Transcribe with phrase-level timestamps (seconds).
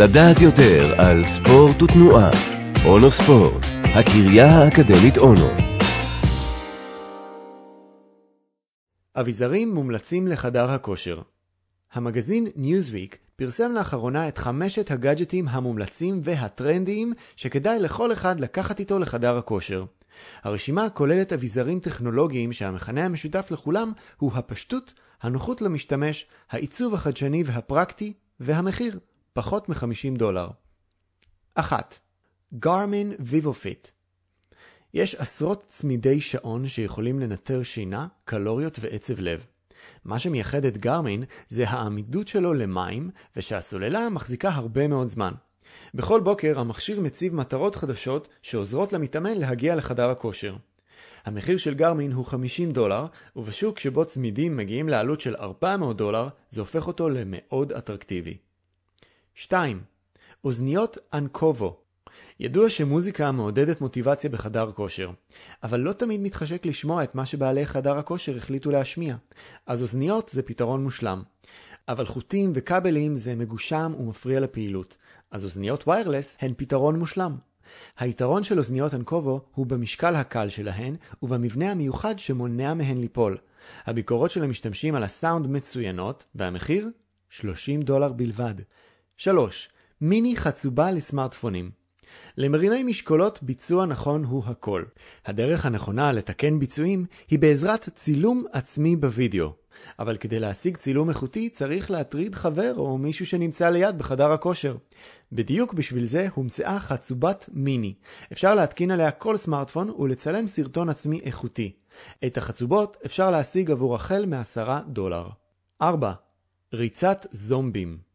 [0.00, 2.30] לדעת יותר על ספורט ותנועה.
[2.84, 5.48] אונו ספורט, הקריה האקדמית אונו.
[9.16, 11.20] אביזרים מומלצים לחדר הכושר
[11.92, 19.36] המגזין Newsweek פרסם לאחרונה את חמשת הגאדג'טים המומלצים והטרנדיים שכדאי לכל אחד לקחת איתו לחדר
[19.36, 19.84] הכושר.
[20.42, 28.98] הרשימה כוללת אביזרים טכנולוגיים שהמכנה המשותף לכולם הוא הפשטות, הנוחות למשתמש, העיצוב החדשני והפרקטי, והמחיר,
[29.38, 30.48] פחות מ-50 דולר.
[31.54, 31.98] 1.
[32.58, 33.88] גארמין ויבופיט
[34.94, 39.46] יש עשרות צמידי שעון שיכולים לנטר שינה, קלוריות ועצב לב.
[40.04, 45.32] מה שמייחד את גרמין זה העמידות שלו למים, ושהסוללה מחזיקה הרבה מאוד זמן.
[45.94, 50.56] בכל בוקר המכשיר מציב מטרות חדשות שעוזרות למתאמן להגיע לחדר הכושר.
[51.24, 56.60] המחיר של גרמין הוא 50 דולר, ובשוק שבו צמידים מגיעים לעלות של 400 דולר, זה
[56.60, 58.47] הופך אותו למאוד אטרקטיבי.
[59.40, 59.80] 2.
[60.44, 61.76] אוזניות אנקובו
[62.40, 65.10] ידוע שמוזיקה מעודדת מוטיבציה בחדר כושר,
[65.62, 69.16] אבל לא תמיד מתחשק לשמוע את מה שבעלי חדר הכושר החליטו להשמיע,
[69.66, 71.22] אז אוזניות זה פתרון מושלם.
[71.88, 74.96] אבל חוטים וכבלים זה מגושם ומפריע לפעילות,
[75.30, 77.36] אז אוזניות ויירלס הן פתרון מושלם.
[77.98, 83.38] היתרון של אוזניות אנקובו הוא במשקל הקל שלהן ובמבנה המיוחד שמונע מהן ליפול.
[83.86, 86.88] הביקורות של המשתמשים על הסאונד מצוינות, והמחיר?
[87.30, 88.54] 30 דולר בלבד.
[89.20, 89.68] 3.
[90.00, 91.70] מיני חצובה לסמארטפונים
[92.36, 94.84] למרימי משקולות ביצוע נכון הוא הכל.
[95.26, 99.52] הדרך הנכונה לתקן ביצועים היא בעזרת צילום עצמי בווידאו.
[99.98, 104.76] אבל כדי להשיג צילום איכותי צריך להטריד חבר או מישהו שנמצא ליד בחדר הכושר.
[105.32, 107.94] בדיוק בשביל זה הומצאה חצובת מיני.
[108.32, 111.72] אפשר להתקין עליה כל סמארטפון ולצלם סרטון עצמי איכותי.
[112.26, 115.28] את החצובות אפשר להשיג עבור החל מעשרה דולר.
[115.82, 116.12] 4.
[116.72, 118.07] ריצת זומבים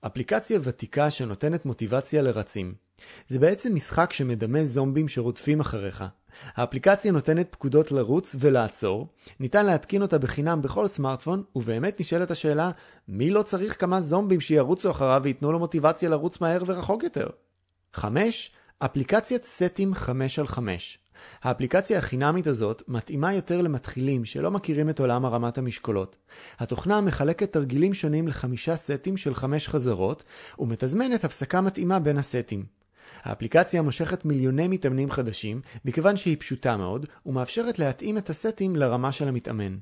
[0.00, 2.74] אפליקציה ותיקה שנותנת מוטיבציה לרצים.
[3.28, 6.04] זה בעצם משחק שמדמה זומבים שרודפים אחריך.
[6.54, 9.06] האפליקציה נותנת פקודות לרוץ ולעצור,
[9.40, 12.70] ניתן להתקין אותה בחינם בכל סמארטפון, ובאמת נשאלת השאלה,
[13.08, 17.26] מי לא צריך כמה זומבים שירוצו אחריו וייתנו לו מוטיבציה לרוץ מהר ורחוק יותר?
[17.94, 18.50] 5.
[18.78, 20.98] אפליקציית סטים 5 על 5
[21.42, 26.16] האפליקציה החינמית הזאת מתאימה יותר למתחילים שלא מכירים את עולם הרמת המשקולות.
[26.58, 30.24] התוכנה מחלקת תרגילים שונים לחמישה סטים של חמש חזרות,
[30.58, 32.64] ומתזמנת הפסקה מתאימה בין הסטים.
[33.22, 39.28] האפליקציה מושכת מיליוני מתאמנים חדשים, מכיוון שהיא פשוטה מאוד, ומאפשרת להתאים את הסטים לרמה של
[39.28, 39.78] המתאמן.